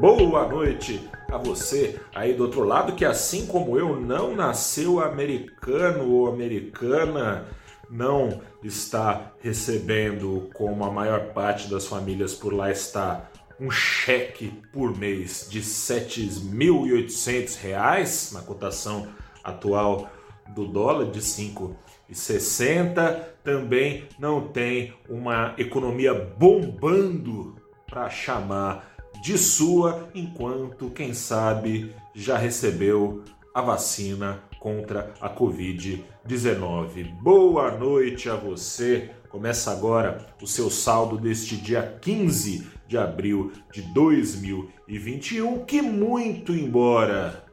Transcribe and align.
Boa 0.00 0.46
noite 0.46 1.10
a 1.28 1.38
você 1.38 2.00
aí 2.14 2.32
do 2.32 2.44
outro 2.44 2.62
lado 2.62 2.94
que 2.94 3.04
assim 3.04 3.46
como 3.46 3.76
eu 3.76 4.00
não 4.00 4.32
nasceu 4.32 5.00
americano 5.00 6.08
ou 6.08 6.28
americana, 6.28 7.48
não 7.90 8.40
está 8.62 9.32
recebendo 9.40 10.48
como 10.54 10.84
a 10.84 10.90
maior 10.92 11.32
parte 11.32 11.68
das 11.68 11.84
famílias 11.84 12.32
por 12.32 12.54
lá 12.54 12.70
está 12.70 13.28
um 13.58 13.72
cheque 13.72 14.52
por 14.72 14.96
mês 14.96 15.48
de 15.50 15.58
R$ 15.58 15.64
7.800 15.64 18.34
na 18.34 18.42
cotação 18.42 19.08
atual 19.42 20.08
do 20.54 20.64
dólar 20.64 21.10
de 21.10 21.18
5,60. 21.18 23.20
Também 23.42 24.04
não 24.16 24.46
tem 24.46 24.94
uma 25.08 25.54
economia 25.58 26.14
bombando 26.14 27.56
para 27.84 28.08
chamar 28.08 28.96
de 29.20 29.36
sua, 29.36 30.08
enquanto, 30.14 30.90
quem 30.90 31.12
sabe, 31.12 31.94
já 32.14 32.36
recebeu 32.36 33.22
a 33.54 33.60
vacina 33.60 34.42
contra 34.58 35.12
a 35.20 35.28
Covid-19. 35.28 37.12
Boa 37.20 37.70
noite 37.70 38.28
a 38.28 38.36
você. 38.36 39.10
Começa 39.28 39.70
agora 39.70 40.26
o 40.40 40.46
seu 40.46 40.70
saldo 40.70 41.18
deste 41.18 41.56
dia 41.56 41.98
15 42.00 42.66
de 42.86 42.96
abril 42.96 43.52
de 43.72 43.82
2021, 43.92 45.64
que 45.64 45.82
muito 45.82 46.52
embora 46.52 47.44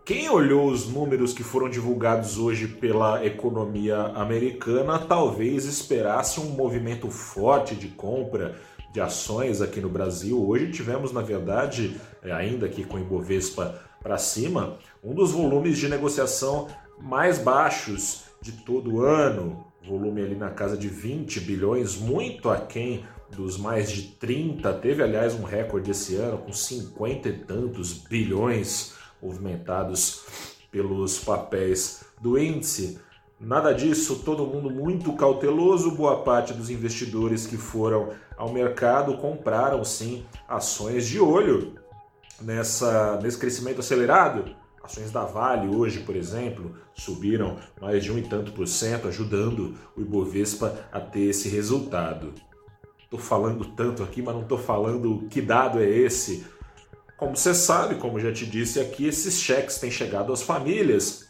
Quem 0.06 0.30
olhou 0.30 0.70
os 0.70 0.86
números 0.86 1.32
que 1.32 1.42
foram 1.42 1.68
divulgados 1.68 2.38
hoje 2.38 2.68
pela 2.68 3.26
economia 3.26 3.96
americana 4.14 5.00
talvez 5.00 5.64
esperasse 5.64 6.38
um 6.38 6.50
movimento 6.50 7.10
forte 7.10 7.74
de 7.74 7.88
compra 7.88 8.54
de 8.92 9.00
ações 9.00 9.60
aqui 9.60 9.80
no 9.80 9.88
Brasil. 9.88 10.40
Hoje 10.48 10.70
tivemos, 10.70 11.10
na 11.10 11.22
verdade, 11.22 12.00
é, 12.22 12.30
ainda 12.30 12.66
aqui 12.66 12.84
com 12.84 12.98
o 12.98 13.00
Ibovespa 13.00 13.82
para 14.00 14.16
cima, 14.16 14.78
um 15.02 15.12
dos 15.12 15.32
volumes 15.32 15.76
de 15.76 15.88
negociação 15.88 16.68
mais 17.02 17.40
baixos 17.40 18.26
de 18.40 18.52
todo 18.52 18.94
o 18.94 19.00
ano. 19.02 19.66
Volume 19.84 20.22
ali 20.22 20.36
na 20.36 20.50
casa 20.50 20.76
de 20.76 20.86
20 20.86 21.40
bilhões, 21.40 21.96
muito 21.96 22.48
aquém 22.48 23.04
dos 23.36 23.58
mais 23.58 23.90
de 23.90 24.02
30. 24.02 24.72
Teve, 24.74 25.02
aliás, 25.02 25.34
um 25.34 25.42
recorde 25.42 25.90
esse 25.90 26.14
ano 26.14 26.38
com 26.38 26.52
50 26.52 27.28
e 27.28 27.32
tantos 27.38 27.92
bilhões 27.92 28.94
movimentados 29.26 30.24
pelos 30.70 31.18
papéis 31.18 32.04
do 32.20 32.38
índice. 32.38 32.98
Nada 33.38 33.72
disso, 33.72 34.22
todo 34.24 34.46
mundo 34.46 34.70
muito 34.70 35.12
cauteloso. 35.12 35.90
Boa 35.90 36.22
parte 36.22 36.54
dos 36.54 36.70
investidores 36.70 37.46
que 37.46 37.56
foram 37.56 38.10
ao 38.36 38.52
mercado 38.52 39.18
compraram 39.18 39.84
sim 39.84 40.24
ações 40.48 41.06
de 41.06 41.20
olho 41.20 41.74
nessa, 42.40 43.18
nesse 43.22 43.36
crescimento 43.36 43.80
acelerado. 43.80 44.54
Ações 44.82 45.10
da 45.10 45.24
Vale 45.24 45.74
hoje, 45.74 46.00
por 46.00 46.14
exemplo, 46.14 46.76
subiram 46.94 47.56
mais 47.80 48.04
de 48.04 48.12
um 48.12 48.18
e 48.18 48.22
tanto 48.22 48.52
por 48.52 48.68
cento, 48.68 49.08
ajudando 49.08 49.74
o 49.96 50.00
Ibovespa 50.00 50.86
a 50.92 51.00
ter 51.00 51.24
esse 51.24 51.48
resultado. 51.48 52.32
Estou 53.02 53.18
falando 53.18 53.64
tanto 53.64 54.02
aqui, 54.02 54.22
mas 54.22 54.34
não 54.34 54.42
estou 54.42 54.58
falando 54.58 55.26
que 55.28 55.42
dado 55.42 55.80
é 55.80 55.88
esse 55.88 56.46
como 57.16 57.36
você 57.36 57.54
sabe, 57.54 57.94
como 57.96 58.20
já 58.20 58.32
te 58.32 58.44
disse 58.44 58.78
aqui, 58.78 59.06
esses 59.06 59.40
cheques 59.40 59.78
têm 59.78 59.90
chegado 59.90 60.32
às 60.32 60.42
famílias 60.42 61.26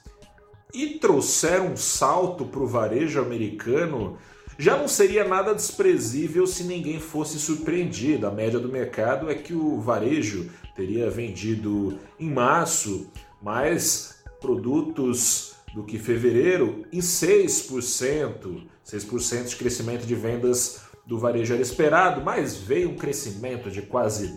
e 0.75 0.99
trouxeram 0.99 1.73
um 1.73 1.77
salto 1.77 2.45
para 2.45 2.61
o 2.61 2.67
varejo 2.67 3.21
americano. 3.21 4.19
Já 4.59 4.77
não 4.77 4.89
seria 4.89 5.25
nada 5.25 5.55
desprezível 5.55 6.47
se 6.47 6.65
ninguém 6.65 6.99
fosse 6.99 7.39
surpreendido. 7.39 8.27
A 8.27 8.31
média 8.31 8.59
do 8.59 8.69
mercado 8.69 9.31
é 9.31 9.35
que 9.35 9.55
o 9.55 9.81
varejo 9.81 10.51
teria 10.75 11.09
vendido 11.09 11.99
em 12.19 12.31
março 12.31 13.11
mais 13.41 14.25
produtos 14.41 15.55
do 15.73 15.85
que 15.85 15.99
fevereiro 15.99 16.85
em 16.93 16.99
6%. 16.99 18.67
6% 18.85 19.45
de 19.45 19.57
crescimento 19.57 20.07
de 20.07 20.15
vendas 20.15 20.81
do 21.07 21.19
varejo 21.19 21.55
era 21.55 21.63
esperado, 21.63 22.23
mas 22.23 22.57
veio 22.57 22.91
um 22.91 22.97
crescimento 22.97 23.71
de 23.71 23.83
quase 23.83 24.37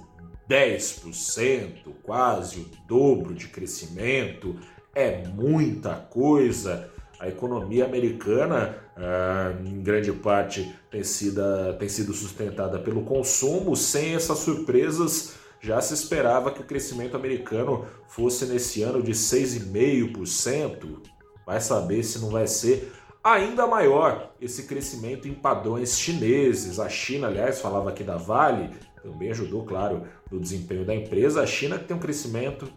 10%, 0.50 1.94
quase 2.02 2.62
o 2.62 2.70
dobro 2.88 3.36
de 3.36 3.48
crescimento, 3.50 4.56
é 4.96 5.28
muita 5.28 5.94
coisa. 5.94 6.90
A 7.20 7.28
economia 7.28 7.86
americana, 7.86 8.78
ah, 8.98 9.54
em 9.64 9.84
grande 9.84 10.12
parte, 10.12 10.74
tem 10.90 11.04
sido, 11.04 11.42
tem 11.78 11.88
sido 11.88 12.14
sustentada 12.14 12.80
pelo 12.80 13.04
consumo. 13.04 13.76
Sem 13.76 14.16
essas 14.16 14.40
surpresas, 14.40 15.36
já 15.62 15.80
se 15.82 15.94
esperava 15.94 16.52
que 16.52 16.62
o 16.62 16.66
crescimento 16.66 17.16
americano 17.16 17.86
fosse 18.08 18.46
nesse 18.46 18.82
ano 18.82 19.04
de 19.04 19.12
6,5%. 19.12 21.04
Vai 21.46 21.62
saber 21.62 22.04
se 22.04 22.18
não 22.20 22.30
vai 22.30 22.48
ser 22.48 22.92
ainda 23.24 23.68
maior 23.68 24.32
esse 24.42 24.64
crescimento 24.64 25.28
em 25.28 25.34
padrões 25.34 26.00
chineses. 26.00 26.80
A 26.80 26.90
China, 26.90 27.28
aliás, 27.28 27.60
falava 27.60 27.90
aqui 27.90 28.04
da 28.04 28.18
Vale, 28.18 28.70
também 29.02 29.32
ajudou, 29.32 29.66
claro, 29.66 30.04
no 30.32 30.40
desempenho 30.40 30.86
da 30.86 30.96
empresa. 30.96 31.42
A 31.42 31.48
China 31.48 31.78
que 31.78 31.86
tem 31.86 31.96
um 31.96 32.00
crescimento 32.00 32.72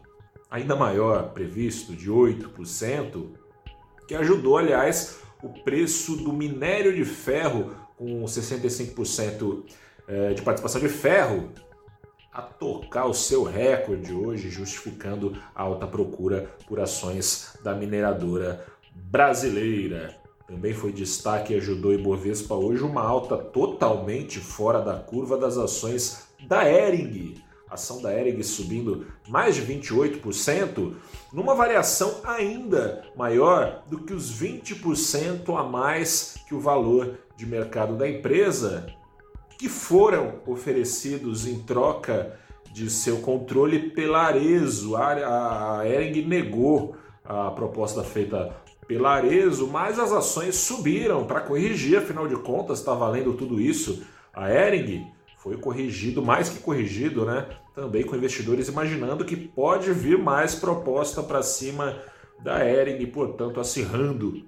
ainda 0.51 0.77
maior 0.77 1.31
previsto, 1.33 1.95
de 1.95 2.11
8%, 2.11 3.27
que 4.07 4.15
ajudou, 4.15 4.59
aliás, 4.59 5.21
o 5.43 5.49
preço 5.49 6.17
do 6.17 6.33
minério 6.33 6.95
de 6.95 7.05
ferro 7.05 7.75
com 7.97 8.23
65% 8.25 9.65
eh, 10.09 10.35
de 10.35 10.43
participação 10.43 10.81
de 10.81 10.89
ferro 10.89 11.51
a 12.33 12.43
tocar 12.43 13.07
o 13.07 13.15
seu 13.15 13.43
recorde 13.43 14.13
hoje, 14.13 14.51
justificando 14.51 15.37
a 15.55 15.63
alta 15.63 15.87
procura 15.87 16.51
por 16.67 16.81
ações 16.81 17.59
da 17.63 17.75
mineradora 17.75 18.65
brasileira. 18.95 20.22
Também 20.53 20.75
foi 20.75 20.93
destaque 20.93 21.55
e 21.55 21.57
ajudou 21.57 21.95
Ibovespa 21.95 22.55
hoje 22.55 22.83
uma 22.83 23.01
alta 23.01 23.39
totalmente 23.39 24.39
fora 24.39 24.83
da 24.83 24.97
curva 24.97 25.39
das 25.39 25.57
ações 25.57 26.27
da 26.47 26.71
Ering. 26.71 27.37
Ação 27.71 28.03
da 28.03 28.15
Ering 28.15 28.43
subindo 28.43 29.07
mais 29.27 29.57
de 29.57 29.63
28%, 29.63 30.93
numa 31.33 31.55
variação 31.55 32.17
ainda 32.23 33.03
maior 33.17 33.83
do 33.89 34.01
que 34.01 34.13
os 34.13 34.31
20% 34.31 35.59
a 35.59 35.65
mais 35.65 36.37
que 36.47 36.55
o 36.55 36.61
valor 36.61 37.15
de 37.35 37.47
mercado 37.47 37.97
da 37.97 38.07
empresa, 38.07 38.87
que 39.59 39.71
foram 39.71 40.35
oferecidos 40.47 41.47
em 41.47 41.61
troca 41.61 42.39
de 42.75 42.91
seu 42.91 43.23
controle 43.23 43.89
pela 43.93 44.25
Arezo. 44.25 44.97
A 44.97 45.81
Ering 45.87 46.27
negou 46.27 46.95
a 47.25 47.51
proposta 47.53 48.05
feita 48.05 48.55
pela 48.87 49.15
Arezo, 49.15 49.69
mas 49.69 49.99
as 49.99 50.13
ações 50.13 50.57
subiram 50.57 51.25
para 51.25 51.41
corrigir, 51.41 51.99
afinal 51.99 52.27
de 52.27 52.37
contas 52.37 52.79
está 52.79 52.95
valendo 52.95 53.35
tudo 53.35 53.61
isso. 53.61 54.03
A 54.33 54.51
Ering 54.51 55.07
foi 55.39 55.57
corrigido, 55.57 56.23
mais 56.23 56.49
que 56.49 56.61
corrigido, 56.61 57.25
né? 57.25 57.47
Também 57.75 58.05
com 58.05 58.17
investidores 58.17 58.69
imaginando 58.69 59.25
que 59.25 59.37
pode 59.37 59.93
vir 59.93 60.19
mais 60.19 60.55
proposta 60.55 61.23
para 61.23 61.43
cima 61.43 61.99
da 62.43 62.65
Ering, 62.65 63.05
portanto 63.07 63.61
acirrando 63.61 64.45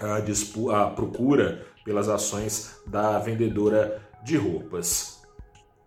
a, 0.00 0.82
a 0.84 0.90
procura 0.90 1.66
pelas 1.84 2.08
ações 2.08 2.80
da 2.86 3.18
vendedora 3.18 4.00
de 4.24 4.36
roupas. 4.36 5.22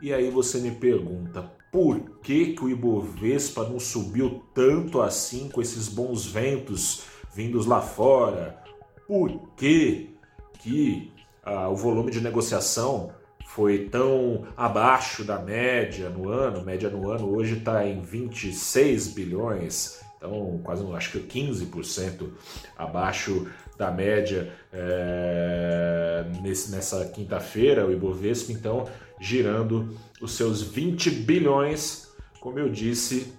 E 0.01 0.13
aí 0.13 0.29
você 0.29 0.59
me 0.59 0.71
pergunta, 0.71 1.51
por 1.71 2.19
que, 2.21 2.53
que 2.53 2.63
o 2.63 2.69
Ibovespa 2.69 3.63
não 3.63 3.79
subiu 3.79 4.43
tanto 4.53 5.01
assim 5.01 5.49
com 5.49 5.61
esses 5.61 5.87
bons 5.87 6.25
ventos 6.25 7.03
vindos 7.35 7.65
lá 7.65 7.81
fora? 7.81 8.57
Por 9.05 9.29
que, 9.57 10.15
que 10.59 11.11
ah, 11.43 11.67
o 11.67 11.75
volume 11.75 12.09
de 12.09 12.21
negociação 12.21 13.11
foi 13.45 13.89
tão 13.89 14.47
abaixo 14.55 15.23
da 15.23 15.37
média 15.37 16.09
no 16.09 16.29
ano? 16.29 16.63
média 16.63 16.89
no 16.89 17.11
ano 17.11 17.29
hoje 17.29 17.57
está 17.57 17.85
em 17.85 18.01
26 18.01 19.09
bilhões, 19.09 19.99
então 20.17 20.59
quase 20.63 20.83
acho 20.93 21.11
que 21.11 21.19
15% 21.19 22.29
abaixo 22.77 23.47
da 23.77 23.91
média 23.91 24.53
é, 24.71 26.25
nesse, 26.41 26.71
nessa 26.71 27.05
quinta-feira, 27.05 27.85
o 27.85 27.91
Ibovespa, 27.91 28.53
então 28.53 28.87
girando 29.19 29.93
os 30.21 30.35
seus 30.35 30.61
20 30.61 31.11
bilhões, 31.11 32.09
como 32.39 32.59
eu 32.59 32.69
disse, 32.69 33.33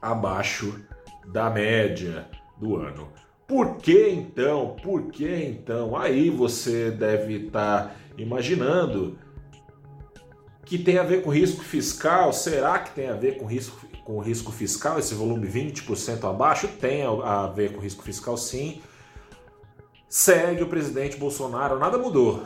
abaixo 0.00 0.78
da 1.32 1.48
média 1.48 2.28
do 2.58 2.76
ano. 2.76 3.08
Por 3.46 3.76
que 3.76 4.08
então? 4.08 4.76
Por 4.82 5.10
que 5.10 5.28
então? 5.28 5.96
Aí 5.96 6.30
você 6.30 6.90
deve 6.90 7.46
estar 7.46 7.88
tá 7.88 7.94
imaginando 8.16 9.18
que 10.64 10.78
tem 10.78 10.96
a 10.96 11.02
ver 11.02 11.22
com 11.22 11.30
risco 11.30 11.62
fiscal. 11.62 12.32
Será 12.32 12.78
que 12.78 12.94
tem 12.94 13.08
a 13.08 13.14
ver 13.14 13.36
com 13.36 13.44
risco, 13.44 13.86
com 14.04 14.20
risco 14.20 14.50
fiscal? 14.50 14.98
Esse 14.98 15.14
volume 15.14 15.46
20% 15.46 16.24
abaixo 16.28 16.66
tem 16.66 17.02
a 17.02 17.46
ver 17.48 17.74
com 17.74 17.80
risco 17.80 18.02
fiscal, 18.02 18.36
sim. 18.36 18.80
Segue 20.08 20.62
o 20.62 20.68
presidente 20.68 21.16
Bolsonaro, 21.16 21.78
nada 21.78 21.98
mudou. 21.98 22.44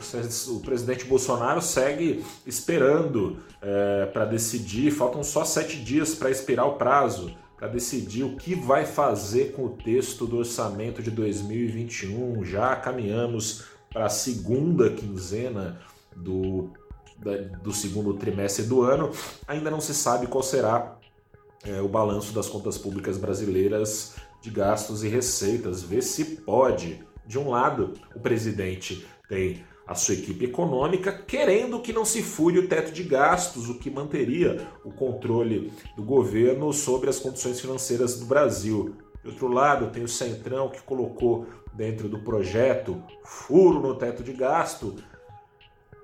O 0.49 0.61
presidente 0.61 1.05
Bolsonaro 1.05 1.61
segue 1.61 2.25
esperando 2.47 3.39
é, 3.63 4.07
para 4.07 4.25
decidir. 4.25 4.91
Faltam 4.91 5.23
só 5.23 5.45
sete 5.45 5.77
dias 5.77 6.15
para 6.15 6.31
expirar 6.31 6.67
o 6.67 6.75
prazo 6.75 7.33
para 7.57 7.69
decidir 7.69 8.23
o 8.23 8.37
que 8.37 8.55
vai 8.55 8.85
fazer 8.85 9.53
com 9.53 9.65
o 9.65 9.71
texto 9.71 10.27
do 10.27 10.39
orçamento 10.39 11.03
de 11.03 11.11
2021. 11.11 12.45
Já 12.45 12.77
caminhamos 12.77 13.65
para 13.91 14.07
a 14.07 14.11
segunda 14.11 14.91
quinzena 14.91 15.81
do, 16.15 16.71
do 17.63 17.73
segundo 17.73 18.15
trimestre 18.15 18.65
do 18.65 18.83
ano. 18.83 19.11
Ainda 19.49 19.71
não 19.71 19.81
se 19.81 19.95
sabe 19.95 20.27
qual 20.27 20.43
será 20.43 20.99
é, 21.65 21.81
o 21.81 21.89
balanço 21.89 22.33
das 22.33 22.49
contas 22.49 22.77
públicas 22.77 23.17
brasileiras 23.17 24.17
de 24.43 24.51
gastos 24.51 25.03
e 25.03 25.09
receitas. 25.09 25.83
Ver 25.83 26.03
se 26.03 26.25
pode. 26.37 27.05
De 27.27 27.39
um 27.39 27.51
lado, 27.51 27.95
o 28.15 28.21
presidente 28.21 29.05
tem 29.29 29.65
a 29.87 29.95
sua 29.95 30.15
equipe 30.15 30.45
econômica, 30.47 31.13
querendo 31.13 31.81
que 31.81 31.93
não 31.93 32.05
se 32.05 32.23
fure 32.23 32.59
o 32.59 32.69
teto 32.69 32.93
de 32.93 33.05
gastos, 33.05 33.71
o 33.71 33.79
que 33.79 33.89
manteria 33.89 34.67
o 34.85 34.91
controle 34.91 35.73
do 35.97 36.03
governo 36.03 36.73
sobre 36.73 37.09
as 37.09 37.21
condições 37.21 37.61
financeiras 37.61 38.19
do 38.19 38.27
Brasil. 38.27 38.97
De 39.23 39.31
outro 39.31 39.49
lado, 39.49 39.91
tem 39.91 40.03
o 40.03 40.09
Centrão 40.09 40.69
que 40.69 40.83
colocou 40.83 41.47
dentro 41.73 42.09
do 42.09 42.19
projeto 42.19 43.01
furo 43.25 43.81
no 43.81 43.95
teto 43.95 44.25
de 44.25 44.33
gasto, 44.33 44.97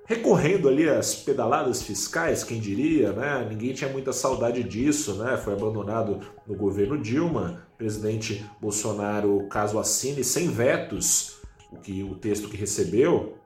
recorrendo 0.05 0.69
ali 0.69 0.87
às 0.87 1.15
pedaladas 1.15 1.81
fiscais, 1.81 2.43
quem 2.43 2.59
diria, 2.59 3.11
né? 3.11 3.45
Ninguém 3.49 3.73
tinha 3.73 3.89
muita 3.89 4.13
saudade 4.13 4.63
disso, 4.63 5.15
né? 5.15 5.37
Foi 5.37 5.53
abandonado 5.53 6.19
no 6.47 6.55
governo 6.55 6.97
Dilma, 6.97 7.65
presidente 7.77 8.45
Bolsonaro, 8.61 9.47
caso 9.49 9.79
assine, 9.79 10.23
sem 10.23 10.49
vetos, 10.49 11.37
o 11.71 11.77
que 11.77 12.03
o 12.03 12.15
texto 12.15 12.47
que 12.47 12.55
recebeu 12.55 13.37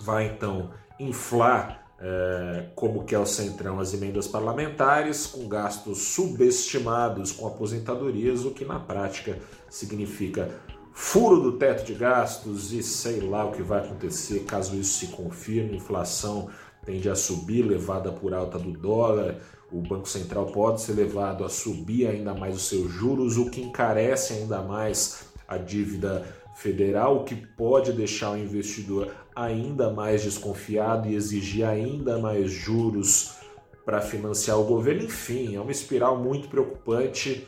vai 0.00 0.26
então 0.26 0.70
inflar, 0.98 1.82
é, 1.98 2.66
como 2.74 3.04
que 3.04 3.14
é 3.14 3.18
o 3.18 3.26
Centrão, 3.26 3.78
as 3.78 3.94
emendas 3.94 4.26
parlamentares, 4.26 5.26
com 5.26 5.48
gastos 5.48 5.98
subestimados 5.98 7.32
com 7.32 7.46
aposentadorias, 7.46 8.44
o 8.44 8.50
que 8.50 8.64
na 8.64 8.80
prática 8.80 9.38
significa 9.70 10.50
furo 10.92 11.40
do 11.40 11.52
teto 11.52 11.84
de 11.84 11.94
gastos 11.94 12.72
e 12.72 12.82
sei 12.82 13.20
lá 13.20 13.44
o 13.44 13.52
que 13.52 13.62
vai 13.62 13.80
acontecer 13.80 14.40
caso 14.40 14.76
isso 14.76 14.98
se 14.98 15.06
confirme. 15.08 15.76
Inflação 15.76 16.48
tende 16.84 17.08
a 17.08 17.14
subir, 17.14 17.62
levada 17.62 18.12
por 18.12 18.34
alta 18.34 18.58
do 18.58 18.72
dólar. 18.72 19.36
O 19.70 19.80
Banco 19.80 20.08
Central 20.08 20.46
pode 20.46 20.82
ser 20.82 20.92
levado 20.92 21.44
a 21.44 21.48
subir 21.48 22.06
ainda 22.06 22.34
mais 22.34 22.56
os 22.56 22.68
seus 22.68 22.90
juros, 22.90 23.38
o 23.38 23.48
que 23.48 23.62
encarece 23.62 24.34
ainda 24.34 24.60
mais 24.60 25.24
a 25.48 25.56
dívida 25.56 26.26
federal, 26.54 27.16
o 27.16 27.24
que 27.24 27.34
pode 27.34 27.92
deixar 27.92 28.32
o 28.32 28.36
investidor 28.36 29.12
ainda 29.34 29.90
mais 29.90 30.22
desconfiado 30.22 31.08
e 31.08 31.14
exigir 31.14 31.66
ainda 31.66 32.18
mais 32.18 32.50
juros 32.50 33.36
para 33.84 34.00
financiar 34.00 34.58
o 34.58 34.64
governo. 34.64 35.04
Enfim, 35.04 35.56
é 35.56 35.60
uma 35.60 35.72
espiral 35.72 36.16
muito 36.18 36.48
preocupante. 36.48 37.46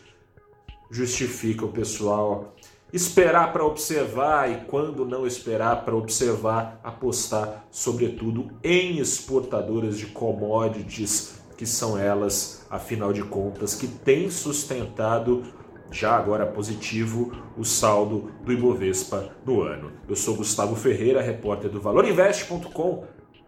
Justifica 0.90 1.64
o 1.64 1.72
pessoal 1.72 2.54
esperar 2.92 3.52
para 3.52 3.64
observar 3.64 4.50
e, 4.50 4.64
quando 4.66 5.04
não 5.04 5.26
esperar 5.26 5.84
para 5.84 5.96
observar, 5.96 6.80
apostar, 6.84 7.66
sobretudo, 7.68 8.52
em 8.62 8.98
exportadoras 8.98 9.98
de 9.98 10.06
commodities, 10.06 11.40
que 11.56 11.66
são 11.66 11.98
elas, 11.98 12.64
afinal 12.70 13.12
de 13.12 13.22
contas, 13.22 13.74
que 13.74 13.88
têm 13.88 14.30
sustentado 14.30 15.42
já 15.90 16.16
agora 16.16 16.46
positivo, 16.46 17.32
o 17.56 17.64
saldo 17.64 18.32
do 18.42 18.52
Ibovespa 18.52 19.30
no 19.44 19.62
ano. 19.62 19.92
Eu 20.08 20.16
sou 20.16 20.36
Gustavo 20.36 20.74
Ferreira, 20.74 21.22
repórter 21.22 21.70
do 21.70 21.80
ValorInvest.com. 21.80 23.04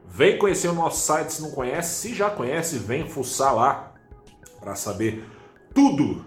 Vem 0.06 0.38
conhecer 0.38 0.69
o 0.69 0.73
nosso 0.73 1.05
site 1.05 1.35
se 1.35 1.43
não 1.43 1.50
conhece. 1.50 2.09
Se 2.09 2.15
já 2.15 2.31
conhece, 2.31 2.79
vem 2.79 3.09
fuçar 3.09 3.55
lá 3.55 3.94
para 4.61 4.75
saber 4.75 5.25
tudo 5.75 6.25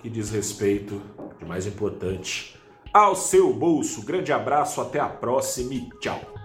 que 0.00 0.08
diz 0.08 0.30
respeito, 0.30 1.00
de 1.38 1.44
mais 1.44 1.66
importante, 1.66 2.58
ao 2.92 3.14
seu 3.14 3.52
bolso. 3.52 4.04
Grande 4.04 4.32
abraço, 4.32 4.80
até 4.80 4.98
a 4.98 5.08
próxima 5.08 5.74
e 5.74 5.88
tchau. 6.00 6.39